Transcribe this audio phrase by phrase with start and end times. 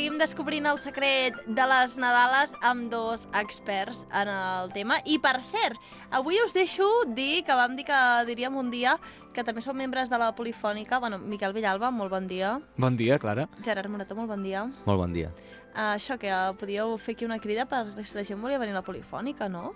[0.00, 4.96] seguim descobrint el secret de les Nadales amb dos experts en el tema.
[5.04, 5.76] I, per cert,
[6.16, 8.94] avui us deixo dir que vam dir que diríem un dia
[9.36, 11.02] que també som membres de la Polifònica.
[11.04, 12.54] Bueno, Miquel Villalba, molt bon dia.
[12.80, 13.44] Bon dia, Clara.
[13.60, 14.62] Gerard Morató, molt bon dia.
[14.86, 15.34] Molt bon dia.
[15.74, 18.72] Uh, això, que uh, podíeu fer aquí una crida per si la gent volia venir
[18.72, 19.74] a la Polifònica, no?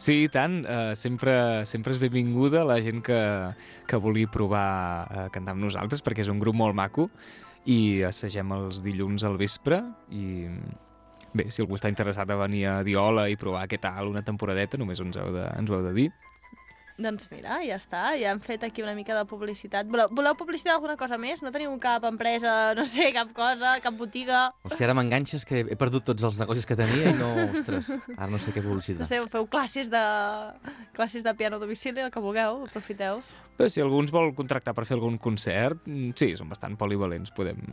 [0.00, 0.64] Sí, i tant.
[0.64, 1.36] Uh, sempre,
[1.70, 3.20] sempre és benvinguda la gent que,
[3.86, 4.66] que vulgui provar
[5.06, 7.06] a cantar amb nosaltres, perquè és un grup molt maco
[7.68, 9.82] i assagem els dilluns al vespre
[10.16, 10.48] i
[11.34, 14.80] bé, si algú està interessat a venir a Diola i provar què tal una temporadeta,
[14.80, 16.08] només ens heu de, ens ho heu de dir.
[17.00, 19.88] Doncs mira, ja està, ja hem fet aquí una mica de publicitat.
[19.88, 21.40] Voleu, voleu publicitat alguna cosa més?
[21.40, 24.42] No teniu cap empresa, no sé, cap cosa, cap botiga?
[24.66, 27.88] O sigui, ara m'enganxes que he perdut tots els negocis que tenia i no, ostres,
[28.18, 29.08] ara no sé què No publicitat.
[29.08, 30.02] sé, feu classes de,
[30.92, 33.22] classes de piano a domicili, el que vulgueu, aprofiteu.
[33.56, 37.32] Bé, si algú ens vol contractar per fer algun concert, mm, sí, són bastant polivalents,
[37.32, 37.64] podem...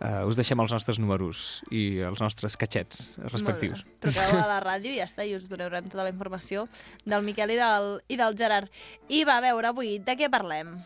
[0.00, 3.84] Uh, us deixem els nostres números i els nostres catxets respectius.
[4.00, 6.66] Truqueu a la ràdio i ja està, i us donarem tota la informació
[7.04, 8.72] del Miquel i del, i del Gerard.
[9.08, 10.78] I va, a veure, avui, de què parlem?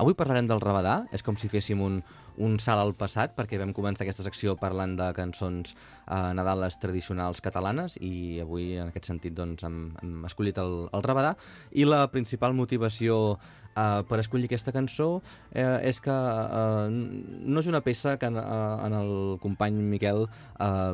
[0.00, 2.00] Avui parlarem del Rabadà, és com si féssim un,
[2.38, 7.42] un salt al passat, perquè vam començar aquesta secció parlant de cançons eh, nadales tradicionals
[7.44, 11.34] catalanes i avui, en aquest sentit, doncs, hem, hem escollit el, el Rabadà
[11.72, 13.38] i la principal motivació
[13.76, 15.08] eh, per escollir aquesta cançó
[15.50, 20.24] eh, és que eh, no és una peça que en, eh, en el company Miquel
[20.26, 20.92] eh,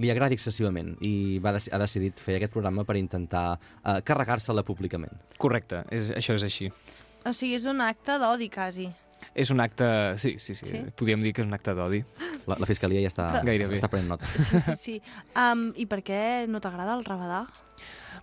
[0.00, 5.14] li agradi excessivament i va ha decidit fer aquest programa per intentar eh, carregar-se-la públicament.
[5.38, 6.70] Correcte, és, això és així.
[7.24, 8.90] O sigui, és un acte d'odi, quasi.
[9.34, 9.86] És un acte...
[10.20, 10.82] Sí, sí, sí, Sí?
[10.96, 12.02] podríem dir que és un acte d'odi.
[12.46, 13.78] La, la Fiscalia ja està, Però- Gairebé.
[13.78, 14.26] està prenent nota.
[14.26, 14.96] Sí, sí, sí.
[15.36, 17.44] Um, I per què no t'agrada el rabadà?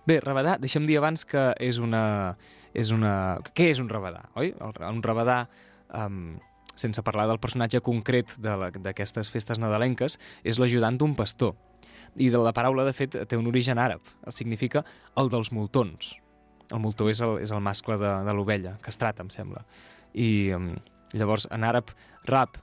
[0.06, 2.36] Bé, rabadà, deixa'm dir abans que és una...
[2.72, 3.38] És una...
[3.52, 4.54] Què és un rabadà, oi?
[4.56, 5.42] El, un rabadà,
[5.92, 6.38] um,
[6.74, 11.52] sense parlar del personatge concret de la- d'aquestes festes nadalenques, és l'ajudant d'un pastor.
[12.16, 14.00] I de la paraula, de fet, té un origen àrab.
[14.32, 14.82] Significa
[15.20, 16.14] el dels moltons.
[16.72, 19.62] El moltó és el, és el mascle de, de l'ovella, castrat, em sembla.
[20.14, 20.74] I um,
[21.16, 21.92] llavors, en àrab,
[22.28, 22.58] rap,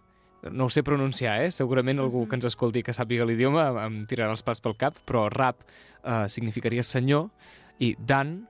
[0.51, 1.51] no ho sé pronunciar, eh?
[1.51, 5.27] segurament algú que ens escolti que sàpiga l'idioma em- tirarà els pals pel cap, però
[5.33, 5.65] rap
[6.03, 7.27] eh, significaria senyor
[7.79, 8.47] i dan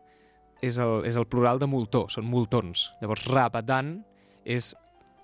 [0.62, 2.90] és el, és el plural de moltó, són moltons.
[3.02, 4.00] Llavors rap a dan
[4.46, 4.74] és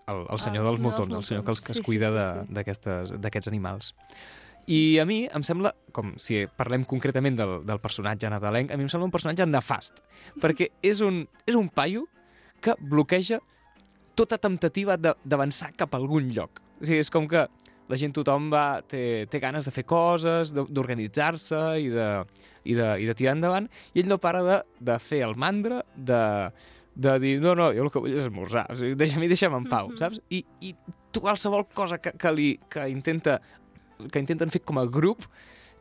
[0.08, 2.56] el, el senyor El dels moltons, el senyor que, els, que es cuida sí,
[3.22, 3.94] d'aquests animals.
[4.72, 8.88] I a mi em sembla, com si parlem concretament del, del personatge nadalenc, a mi
[8.88, 10.02] em sembla un personatge nefast,
[10.42, 12.08] perquè és un, és un paio
[12.66, 13.42] que bloqueja
[14.16, 16.62] tota temptativa de- d'avançar cap a algun lloc.
[16.82, 17.46] O sigui, és com que
[17.88, 22.08] la gent, tothom va, té, té ganes de fer coses, d'organitzar-se i, de,
[22.66, 25.84] i, de, i de tirar endavant, i ell no para de, de fer el mandra,
[25.96, 26.22] de,
[26.96, 29.68] de dir, no, no, jo el que vull és esmorzar, o sigui, deixa'm, deixa'm en
[29.70, 29.98] pau, Mhm.
[30.02, 30.22] saps?
[30.34, 30.74] I, I
[31.12, 33.40] tu qualsevol cosa que, que, li, que, intenta,
[34.12, 35.28] que intenten fer com a grup,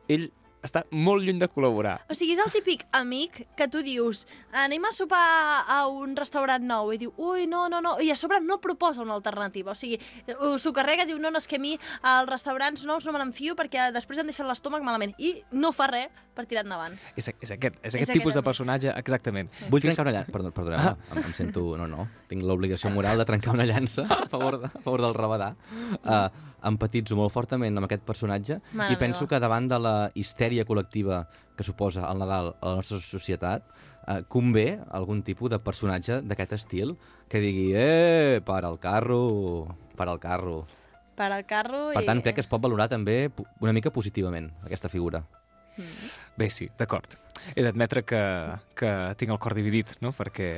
[0.09, 0.29] ell
[0.65, 1.99] està molt lluny de col·laborar.
[2.11, 4.25] O sigui, és el típic amic que tu dius
[4.65, 5.23] anem a sopar
[5.69, 9.05] a un restaurant nou i diu, ui, no, no, no, i a sobre no proposa
[9.05, 9.73] una alternativa.
[9.73, 10.01] O sigui,
[10.59, 13.57] s'ho carrega, diu, no, no, és que a mi als restaurants nous no me n'enfio
[13.59, 15.15] perquè després em deixen l'estómac malament.
[15.19, 16.97] I no fa res per tirar endavant.
[17.15, 18.49] És, és aquest, és És aquest aquest tipus de amic.
[18.49, 19.51] personatge, exactament.
[19.69, 20.97] Vull Fins- trencar una llança, perdó, perdoneu, ah.
[21.15, 24.67] em, em sento, no, no, tinc l'obligació moral de trencar una llança a favor, de,
[24.67, 25.55] a favor del Rabadà.
[26.03, 26.27] Uh,
[26.65, 29.35] empatitzo molt fortament amb aquest personatge Mare i penso meva.
[29.35, 31.25] que davant de la histèria col·lectiva
[31.59, 33.67] que suposa el Nadal a la nostra societat,
[34.07, 36.95] uh, convé algun tipus de personatge d'aquest estil
[37.29, 40.69] que digui, eh, para el carro, para el carro.
[41.15, 42.07] Per al carro Per i...
[42.07, 45.25] tant, crec que es pot valorar també una mica positivament, aquesta figura.
[46.39, 47.17] Bé, sí, d'acord.
[47.55, 48.21] He d'admetre que,
[48.79, 50.15] que tinc el cor dividit, no?
[50.17, 50.49] perquè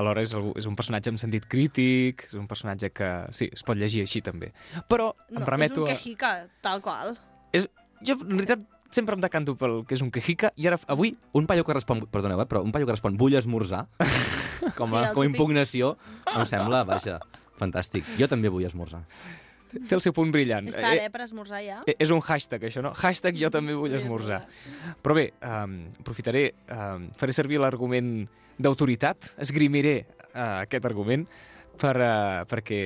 [0.00, 3.62] alhora és, algú, és un personatge amb sentit crític, és un personatge que, sí, es
[3.64, 4.50] pot llegir així també.
[4.90, 5.96] Però em No, remeto és un a...
[5.96, 6.32] quejica,
[6.64, 7.14] tal qual.
[7.54, 7.68] És,
[8.02, 11.46] jo, en realitat, sempre em decanto pel que és un quejica, i ara, avui, Un
[11.48, 13.86] paio que respon, perdoneu, eh, però un paio que respon vull esmorzar,
[14.78, 15.94] com Sí, a, el com a impugnació,
[16.32, 17.20] em sembla, vaja,
[17.60, 18.06] fantàstic.
[18.18, 19.02] Jo també vull esmorzar.
[19.72, 20.68] té el seu punt brillant.
[20.68, 21.78] És tard, eh, per esmorzar ja.
[21.88, 22.92] Eh, És un hashtag, això, no?
[22.92, 24.42] Hashtag jo també vull esmorzar.
[25.02, 28.28] Però bé, um, aprofitaré, um, faré servir l'argument
[28.60, 30.04] d'autoritat, esgrimiré
[30.34, 31.24] uh, aquest argument
[31.80, 32.80] per, uh, perquè,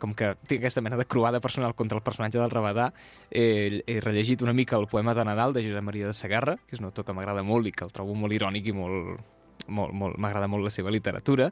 [0.00, 2.90] com que tinc aquesta mena de croada personal contra el personatge del Rabadà,
[3.30, 6.76] he, he rellegit una mica el poema de Nadal de Josep Maria de Sagarra, que
[6.76, 9.18] és un autor que m'agrada molt i que el trobo molt irònic i molt,
[9.68, 11.50] molt, molt m'agrada molt la seva literatura,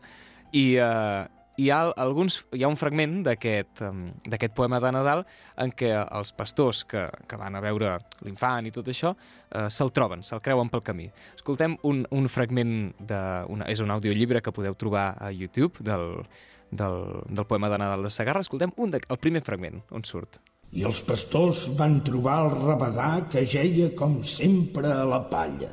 [0.52, 1.26] i, uh,
[1.58, 5.24] hi ha alguns, hi ha un fragment d'aquest poema de Nadal
[5.58, 7.96] en què els pastors que, que van a veure
[8.26, 11.08] l'infant i tot això eh, se'l troben, se'l creuen pel camí.
[11.34, 16.22] Escoltem un, un fragment, de, una, és un audiollibre que podeu trobar a YouTube del,
[16.70, 18.44] del, del poema de Nadal de Sagarra.
[18.44, 20.40] Escoltem un de, el primer fragment, on surt.
[20.76, 25.72] I els pastors van trobar el rabadà que geia com sempre a la palla.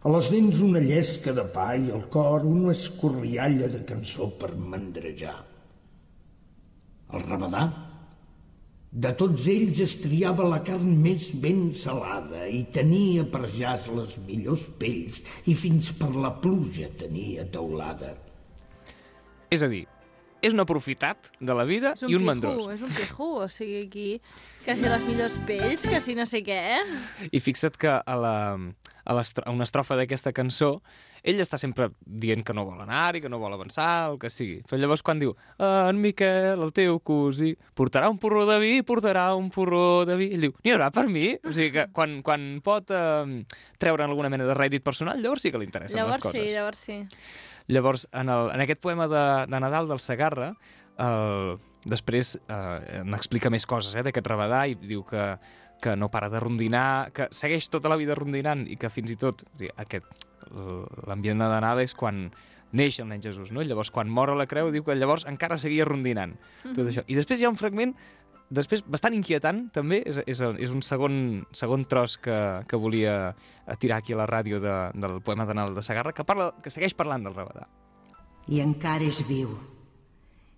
[0.00, 4.54] A les dents una llesca de pa i al cor una escorrialla de cançó per
[4.56, 5.36] mandrejar.
[7.10, 7.64] El rabadà,
[8.90, 14.16] de tots ells es triava la carn més ben salada i tenia per jaç les
[14.26, 18.16] millors pells i fins per la pluja tenia teulada.
[19.50, 19.84] És a dir,
[20.40, 22.68] és un aprofitat de la vida un i un pijú, mandrós.
[22.74, 24.08] és un pijú, o sigui, aquí,
[24.64, 26.62] que si les millors pells, que si no sé què?
[27.30, 28.34] I fixa't que a, la,
[29.04, 30.78] a, a una estrofa d'aquesta cançó
[31.22, 34.30] ell està sempre dient que no vol anar i que no vol avançar, el que
[34.32, 34.60] sigui.
[34.68, 39.26] Però llavors quan diu en Miquel, el teu cosí, portarà un porró de vi, portarà
[39.36, 41.34] un porró de vi, ell diu, n'hi haurà per mi?
[41.44, 43.44] O sigui que quan, quan pot eh,
[43.82, 46.40] treure alguna mena de rèdit personal, llavors sí que li interessen Llavors les coses.
[46.40, 47.00] sí, llavors sí.
[47.70, 50.52] Llavors, en, el, en aquest poema de, de Nadal del Segarra,
[51.00, 51.56] el,
[51.88, 55.32] després eh, n'explica més coses eh, d'aquest rabadà i diu que,
[55.80, 59.18] que no para de rondinar, que segueix tota la vida rondinant i que fins i
[59.20, 60.26] tot o sigui, aquest
[61.06, 62.28] l'ambient de Nadal és quan
[62.76, 63.62] neix el nen Jesús, no?
[63.66, 67.04] Llavors quan mor a la creu diu que llavors encara seguia rondinant tot això.
[67.06, 67.94] I després hi ha un fragment
[68.50, 71.14] després bastant inquietant també, és, és, és un segon,
[71.56, 72.36] segon tros que,
[72.66, 73.34] que volia
[73.78, 76.72] tirar aquí a la ràdio de, del poema de Nadal de Segarra que, parla, que
[76.74, 77.68] segueix parlant del rabadà.
[78.50, 79.54] I encara és viu.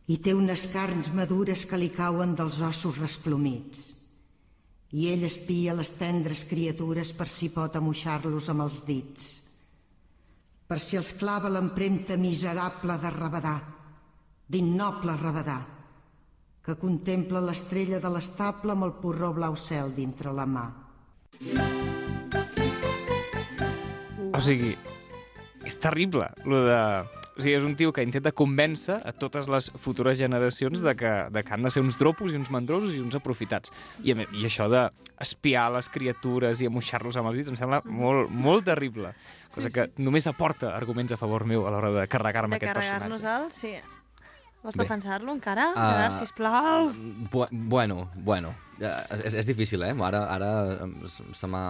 [0.09, 3.91] I té unes carns madures que li cauen dels ossos resplomits.
[4.93, 9.29] I ell espia les tendres criatures per si pot amoixar-los amb els dits.
[10.69, 13.55] Per si els clava l'empremta miserable de rabadà,
[14.49, 15.61] d'innoble rabadà,
[16.63, 20.69] que contempla l'estrella de l'estable amb el porró blau cel dintre la mà.
[24.33, 24.77] O sigui,
[25.67, 26.79] és terrible, lo de...
[27.33, 31.13] O sigui, és un tio que intenta convèncer a totes les futures generacions de que,
[31.33, 33.73] de que han de ser uns dropos i uns mandrosos i uns aprofitats.
[34.05, 38.29] I, a i això d'espiar les criatures i amoixar-los amb els dits em sembla molt,
[38.29, 39.15] molt terrible.
[39.53, 43.25] Cosa que només aporta arguments a favor meu a l'hora de carregar-me De aquest carregar-nos
[43.25, 43.49] personatge.
[43.49, 43.81] el...
[43.81, 44.02] Sí.
[44.63, 46.93] Vols defensar-lo encara, Ah, Gerard, sisplau?
[47.33, 48.55] Bu bueno, bueno.
[48.79, 49.95] És, és difícil, eh?
[50.07, 50.51] Ara, ara
[51.09, 51.65] se m'ha...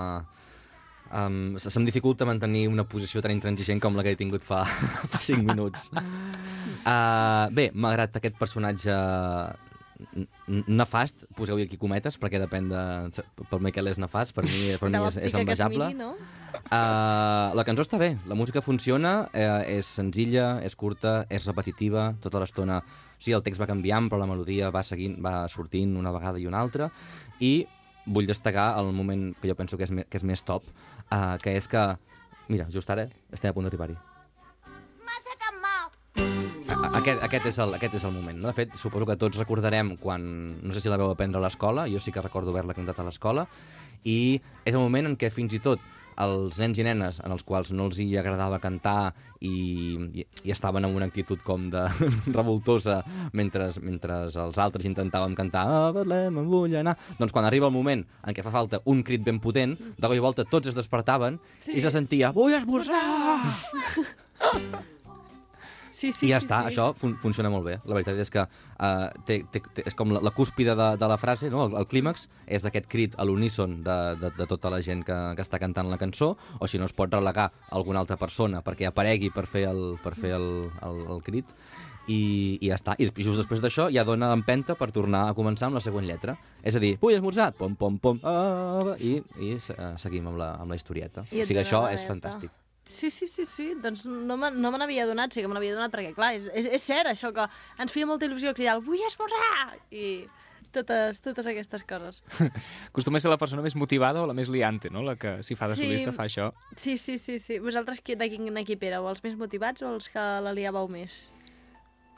[1.12, 4.62] Um, se, se'm dificulta mantenir una posició tan intransigent com la que he tingut fa,
[5.12, 5.90] fa 5 minuts.
[5.92, 8.94] Uh, bé, malgrat aquest personatge
[10.66, 12.82] nefast, poseu-hi aquí cometes, perquè depèn de...
[13.50, 15.90] Pel Miquel és nefast, per mi, per mi és, és envejable.
[15.92, 16.12] miri, no?
[16.62, 22.12] Uh, la cançó està bé, la música funciona, eh, és senzilla, és curta, és repetitiva,
[22.22, 22.82] tota l'estona...
[23.22, 26.48] Sí, el text va canviant, però la melodia va seguint, va sortint una vegada i
[26.50, 26.90] una altra,
[27.38, 27.68] i
[28.06, 30.66] vull destacar el moment que jo penso que és, que és més top,
[31.06, 31.84] uh, que és que,
[32.50, 34.11] mira, just ara estem a punt d'arribar-hi.
[36.92, 38.36] Aquest, aquest, és el, aquest és el moment.
[38.36, 38.50] No?
[38.50, 40.22] De fet, suposo que tots recordarem quan...
[40.60, 43.06] No sé si la veu aprendre a l'escola, jo sí que recordo haver-la cantat a
[43.06, 43.46] l'escola,
[44.04, 45.80] i és el moment en què fins i tot
[46.20, 50.52] els nens i nenes en els quals no els hi agradava cantar i, i, i
[50.52, 51.86] estaven en una actitud com de
[52.36, 53.00] revoltosa
[53.32, 57.76] mentre, mentre els altres intentàvem cantar a Betlem em vull anar doncs quan arriba el
[57.76, 60.78] moment en què fa falta un crit ben potent de cop i volta tots es
[60.78, 61.78] despertaven sí.
[61.78, 63.04] i se sentia vull esmorzar
[66.02, 66.72] Sí, sí, I ja sí, està, sí.
[66.72, 67.76] això fun funciona molt bé.
[67.86, 71.10] La veritat és que uh, té, té, té, és com la, la cúspide de, de
[71.12, 71.68] la frase, no?
[71.68, 75.18] el, el clímax és d'aquest crit a l'uníson de, de, de tota la gent que,
[75.38, 78.88] que està cantant la cançó, o si no es pot relegar alguna altra persona perquè
[78.90, 80.48] aparegui per fer el, per fer el,
[80.82, 81.54] el, el crit,
[82.10, 82.18] i,
[82.58, 82.96] i ja està.
[82.98, 86.34] I just després d'això ja dona empenta per tornar a començar amb la següent lletra.
[86.66, 90.56] És a dir, vull esmorzar, pom, pom, pom, ah, i, i uh, seguim amb la,
[90.58, 91.28] amb la historieta.
[91.30, 92.50] I o sigui, això és fantàstic.
[92.92, 93.70] Sí, sí, sí, sí.
[93.80, 96.46] Doncs no me, no me n'havia donat, sí que me n'havia donat, perquè clar, és,
[96.52, 97.48] és, és cert això que
[97.80, 99.78] ens feia molta il·lusió cridar el vull esmorzar!
[99.90, 100.26] I
[100.72, 102.22] totes, totes aquestes coses.
[102.90, 105.02] Acostuma a ser la persona més motivada o la més liante, no?
[105.04, 105.84] La que, si fa de Sí.
[105.88, 106.50] solista, fa això.
[106.76, 107.58] Sí, sí, sí, sí.
[107.60, 109.08] Vosaltres de quin equip éreu?
[109.08, 111.26] Els més motivats o els que la liàveu més?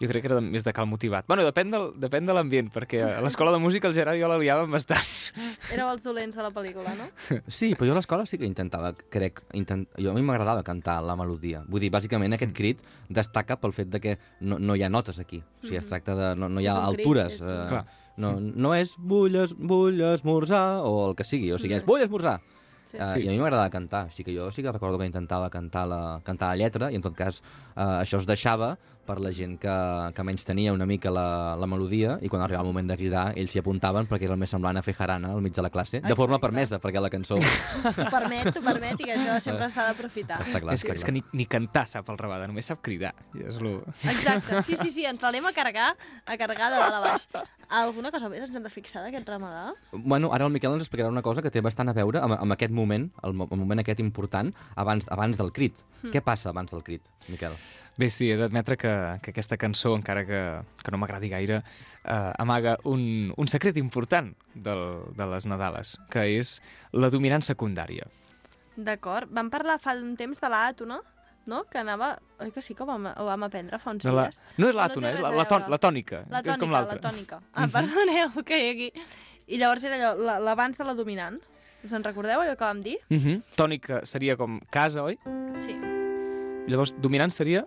[0.00, 1.26] Jo crec que era més de cal motivat.
[1.30, 4.28] Bueno, depèn, del, depèn de l'ambient, perquè a l'escola de música el Gerard i jo
[4.28, 5.06] la liàvem bastant.
[5.74, 7.06] Éreu els dolents de la pel·lícula, no?
[7.46, 9.86] Sí, però jo a l'escola sí que intentava, crec, intent...
[9.94, 11.62] jo a mi m'agradava cantar la melodia.
[11.70, 15.20] Vull dir, bàsicament aquest crit destaca pel fet de que no, no hi ha notes
[15.22, 15.38] aquí.
[15.62, 16.32] O sigui, es tracta de...
[16.42, 17.38] no, no hi ha És un crit, altures.
[17.38, 17.84] és eh, Clar.
[18.18, 22.02] no, no és vull, es, vull esmorzar o el que sigui, o sigui, és vull
[22.02, 22.40] esmorzar.
[22.42, 22.98] Sí.
[22.98, 23.24] Uh, Sí.
[23.24, 26.00] I a mi m'agradava cantar, així que jo sí que recordo que intentava cantar la,
[26.22, 27.40] cantar la lletra i en tot cas
[27.74, 29.74] uh, això es deixava per la gent que,
[30.16, 33.24] que menys tenia una mica la, la melodia i quan arribava el moment de cridar
[33.38, 35.70] ells s'hi apuntaven perquè era el més semblant a fer jarana al mig de la
[35.70, 39.68] classe, de forma permesa, perquè la cançó T'ho permet, t'ho permet i que això sempre
[39.72, 40.40] s'ha d'aprofitar.
[40.44, 40.74] està clar.
[40.74, 43.12] és, que, és que ni, ni cantar sap el Rabada, només sap cridar.
[43.36, 43.76] I és lo...
[44.14, 45.92] Exacte, sí, sí, sí, ens l'anem a carregar,
[46.24, 47.28] a carregar de dalt a baix.
[47.74, 49.72] Alguna cosa més ens hem de fixar d'aquest ramadà?
[49.92, 52.56] Bueno, ara el Miquel ens explicarà una cosa que té bastant a veure amb, amb
[52.56, 55.80] aquest moment, el, el moment aquest important, abans, abans del crit.
[56.12, 57.56] Què passa abans del crit, Miquel?
[57.96, 60.40] Bé, sí, he d'admetre que, que aquesta cançó, encara que,
[60.82, 61.60] que no m'agradi gaire,
[62.02, 64.82] eh, amaga un, un secret important del,
[65.14, 66.56] de les Nadales, que és
[66.90, 68.08] la dominant secundària.
[68.74, 69.30] D'acord.
[69.30, 70.98] Vam parlar fa un temps de l'àtona,
[71.46, 71.62] no?
[71.70, 72.16] Que anava...
[72.42, 74.26] Oi que sí que ho vam, ho vam aprendre fa uns De la...
[74.26, 74.40] dies?
[74.58, 76.74] No és l'àtona, té és res la, la, ton, la tònica, La que és com
[76.74, 77.38] tònica, la tònica.
[77.54, 78.90] Ah, perdoneu, que hi aquí.
[79.46, 81.38] I llavors era allò, la- l'abans de la dominant.
[81.84, 82.96] Us en recordeu allò que vam dir?
[83.10, 83.38] Uh -huh.
[83.54, 85.18] Tònica seria com casa, oi?
[85.62, 85.78] Sí.
[86.66, 87.66] Llavors, dominant seria...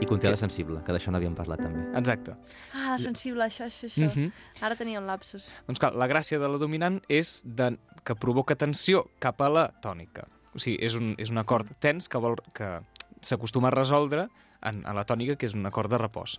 [0.00, 1.82] I conté la sensible, que d'això n'havíem parlat també.
[1.98, 2.34] Exacte.
[2.72, 4.08] Ah, sensible, això, això, això.
[4.08, 4.32] Mhm.
[4.64, 5.50] Ara tenia un lapsus.
[5.66, 9.66] Doncs clar, la gràcia de la dominant és de, que provoca tensió cap a la
[9.82, 10.26] tònica.
[10.54, 12.80] O sigui, és un, és un acord tens que, vol, que
[13.20, 14.28] s'acostuma a resoldre
[14.62, 16.38] en, a la tònica, que és un acord de repòs.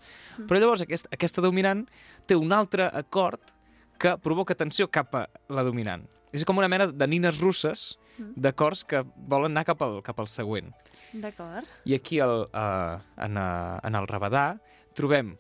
[0.49, 1.85] Però llavors aquest, aquesta dominant
[2.27, 3.53] té un altre acord
[4.01, 6.07] que provoca tensió cap a la dominant.
[6.33, 10.29] És com una mena de nines russes d'acords que volen anar cap al, cap al
[10.31, 10.71] següent.
[11.13, 11.67] D'acord.
[11.85, 14.45] I aquí el, uh, en, en el Rabadà
[14.97, 15.35] trobem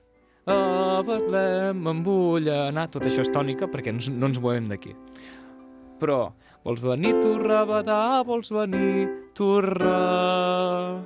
[0.49, 4.95] a Betlem em vull anar, tot això és tònica perquè no, no ens movem d'aquí.
[6.01, 6.31] Però
[6.65, 10.97] vols venir tu Rabadà, vols venir tu Ra...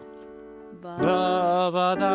[1.02, 2.14] Rabadà...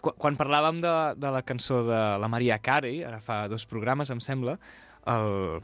[0.00, 4.12] Quan, quan parlàvem de, de la cançó de la Maria Carey, ara fa dos programes,
[4.14, 4.56] em sembla,
[5.10, 5.60] el...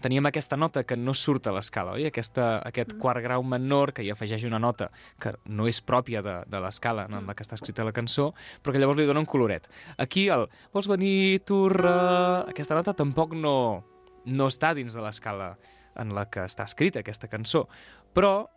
[0.00, 2.06] teníem aquesta nota que no surt a l'escala, oi?
[2.08, 4.90] Aquesta, aquest quart grau menor que hi afegeix una nota
[5.20, 8.30] que no és pròpia de, de l'escala en la que està escrita la cançó,
[8.62, 9.68] però que llavors li dona un coloret.
[9.98, 11.94] Aquí el vols venir, tu, re...
[12.52, 13.56] Aquesta nota tampoc no,
[14.26, 15.56] no està dins de l'escala
[15.98, 17.66] en la que està escrita aquesta cançó,
[18.14, 18.48] però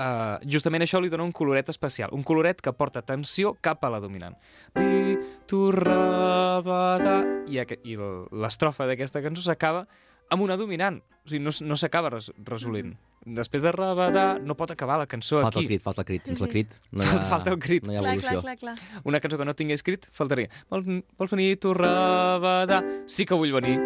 [0.00, 3.90] Uh, justament això li dona un coloret especial, un coloret que porta tensió cap a
[3.90, 4.36] la dominant.
[4.78, 5.16] Di,
[5.50, 7.18] tu, rabada...
[7.50, 7.58] I,
[7.90, 9.82] i l'estrofa d'aquesta cançó s'acaba
[10.30, 11.00] amb una dominant.
[11.24, 12.94] O sigui, no, no s'acaba res, resolint.
[13.26, 15.66] Després de rabadà no pot acabar la cançó Falta aquí.
[15.66, 16.24] el crit, falta el crit.
[16.30, 17.84] Sense el crit no hi ha, Falta el crit.
[17.84, 18.56] No hi ha Clar, clar, evolució.
[18.64, 19.02] clar, clar.
[19.04, 20.48] Una cançó que no tingués escrit, faltaria.
[20.72, 20.88] Vols,
[21.20, 22.80] vols venir, tu, rabadà...
[23.06, 23.76] Sí que vull venir.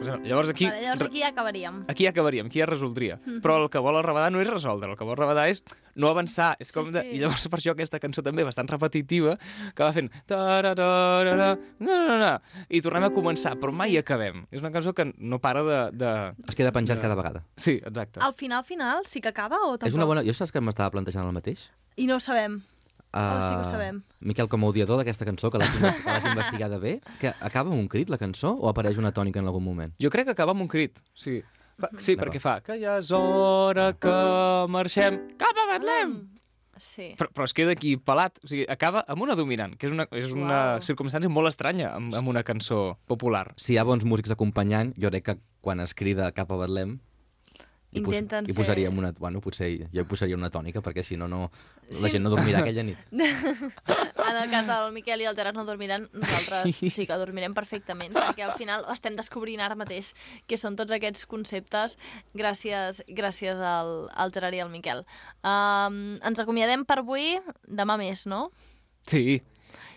[0.00, 0.66] Llavors aquí...
[0.66, 1.84] Vale, llavors aquí ja acabaríem.
[1.88, 3.18] aquí ja acabaríem, aquí ja resoldria.
[3.44, 5.62] Però el que vol el Rabadà no és resoldre, el que vol el Rabadà és
[5.94, 6.54] no avançar.
[6.58, 7.02] És com Sí, de...
[7.04, 7.16] sí.
[7.16, 9.36] I llavors per això aquesta cançó també bastant repetitiva,
[9.74, 10.10] que va fent...
[10.30, 12.32] tarararara, na, na, na,
[12.68, 14.44] I tornem a començar, però mai acabem.
[14.50, 15.78] És una cançó que no para de...
[16.00, 16.10] de...
[16.48, 17.44] Es queda penjat cada vegada.
[17.56, 18.20] Sí, exacte.
[18.24, 19.88] Al final, final, sí que acaba o tampoc?
[19.92, 20.24] És una bona...
[20.26, 21.68] Jo saps que m'estava plantejant el mateix?
[22.00, 22.60] I no ho sabem.
[23.12, 24.02] Oh, sí que ho Ah, sabem.
[24.20, 28.08] Miquel, com a odiador d'aquesta cançó, que l'has investigada bé, que acaba amb un crit,
[28.08, 29.94] la cançó, o apareix una tònica en algun moment?
[30.00, 31.00] Jo crec que acaba amb un crit.
[31.14, 31.40] Sí,
[31.80, 32.28] va, sí D'acord.
[32.28, 34.14] perquè fa que ja és hora que
[34.70, 36.20] marxem cap a Betlem.
[36.80, 37.10] Sí.
[37.18, 38.38] Però, però es queda aquí pelat.
[38.44, 40.80] O sigui, acaba amb una dominant, que és una, és una Uau.
[40.86, 43.50] circumstància molt estranya amb, amb una cançó popular.
[43.60, 47.00] Si hi ha bons músics acompanyant, jo crec que quan es crida cap a Betlem
[47.90, 49.10] pos Intenten hi fer- posaríem una...
[49.18, 51.50] Bueno, potser jo posaria una tònica, perquè si no, no
[51.90, 52.12] la Sí.
[52.14, 52.98] gent no dormirà aquella nit.
[54.30, 58.14] En el cas del Miquel i el Gerard no dormiran, nosaltres sí que dormirem perfectament,
[58.14, 60.12] perquè al final estem descobrint ara mateix
[60.46, 61.96] que són tots aquests conceptes
[62.38, 65.02] gràcies, gràcies al, al Gerard i al Miquel.
[65.42, 68.50] Um, ens acomiadem per avui, demà més, no?
[69.08, 69.40] Sí,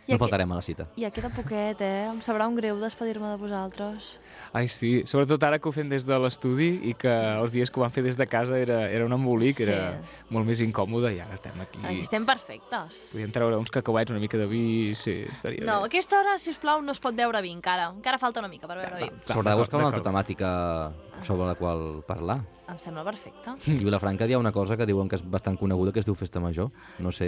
[0.06, 0.88] Ja, No faltarem a la cita.
[1.00, 2.10] ja queda poquet, eh?
[2.12, 4.18] Em sabrà un greu despedir-me de vosaltres.
[4.54, 7.80] ai sí, sobretot ara que ho fem des de l'estudi i que els dies que
[7.80, 9.64] ho vam fer des de casa era, era un embolic, Sí.
[9.64, 11.80] era molt més incòmode i ara estem aquí.
[11.84, 13.10] Aquí estem perfectes.
[13.14, 15.86] Podríem treure uns cacauets, una mica de vi, sí, estaria No, a bé.
[15.88, 17.88] aquesta hora, si us plau, no es pot veure vi encara.
[17.96, 19.10] Encara falta una mica per veure vi.
[19.26, 20.92] S'haurà de buscar una altra temàtica
[21.22, 22.42] sobre la qual parlar.
[22.72, 23.52] Em sembla perfecte.
[23.68, 26.16] I Vilafranca hi ha una cosa que diuen que és bastant coneguda, que es diu
[26.16, 26.70] Festa Major.
[27.04, 27.28] No sé...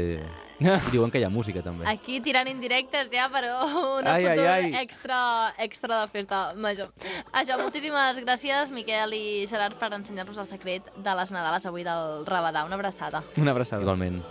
[0.63, 1.83] I diuen que hi ha música, també.
[1.91, 3.59] Aquí tirant indirectes ja, però
[3.99, 4.71] una Ai, ai, foto ai.
[4.79, 5.19] extra,
[5.59, 6.93] extra de festa major.
[7.35, 12.23] Això, moltíssimes gràcies, Miquel i Gerard, per ensenyar-nos el secret de les Nadales avui del
[12.25, 12.63] Rabadà.
[12.65, 13.25] Una abraçada.
[13.35, 13.83] Una abraçada.
[13.83, 14.23] Igualment.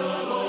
[0.00, 0.39] calor